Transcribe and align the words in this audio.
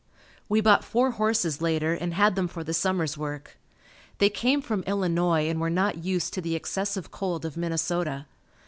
We 0.49 0.61
bought 0.61 0.83
four 0.83 1.11
horses 1.11 1.61
later 1.61 1.93
and 1.93 2.15
had 2.15 2.33
them 2.33 2.47
for 2.47 2.63
the 2.63 2.73
summer's 2.73 3.19
work. 3.19 3.59
They 4.17 4.31
came 4.31 4.59
from 4.59 4.81
Illinois 4.87 5.47
and 5.47 5.61
were 5.61 5.69
not 5.69 6.03
used 6.03 6.33
to 6.33 6.41
the 6.41 6.55
excessive 6.55 7.11
cold 7.11 7.45
of 7.45 7.55
Minnesota. 7.55 8.25